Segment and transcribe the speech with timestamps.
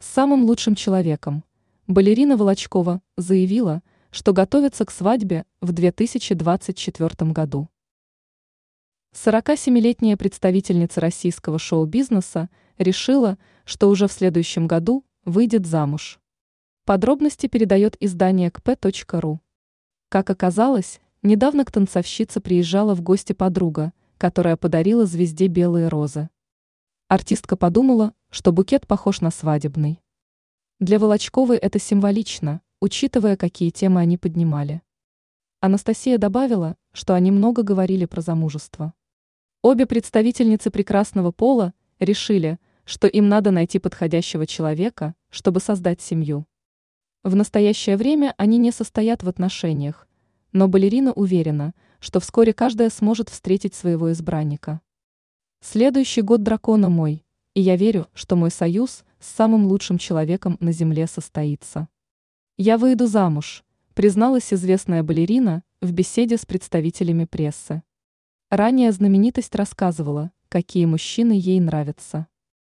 [0.00, 1.44] самым лучшим человеком.
[1.86, 7.68] Балерина Волочкова заявила, что готовится к свадьбе в 2024 году.
[9.14, 16.20] 47-летняя представительница российского шоу-бизнеса решила, что уже в следующем году выйдет замуж.
[16.84, 19.38] Подробности передает издание kp.ru.
[20.08, 26.28] Как оказалось, недавно к танцовщице приезжала в гости подруга, которая подарила звезде белые розы.
[27.10, 30.02] Артистка подумала, что букет похож на свадебный.
[30.78, 34.82] Для Волочковой это символично, учитывая, какие темы они поднимали.
[35.60, 38.92] Анастасия добавила, что они много говорили про замужество.
[39.62, 46.46] Обе представительницы прекрасного пола решили, что им надо найти подходящего человека, чтобы создать семью.
[47.22, 50.06] В настоящее время они не состоят в отношениях,
[50.52, 54.82] но балерина уверена, что вскоре каждая сможет встретить своего избранника.
[55.60, 60.70] Следующий год дракона мой, и я верю, что мой союз с самым лучшим человеком на
[60.70, 61.88] земле состоится.
[62.56, 63.64] Я выйду замуж,
[63.94, 67.82] призналась известная балерина в беседе с представителями прессы.
[68.50, 72.28] Ранее знаменитость рассказывала, какие мужчины ей нравятся.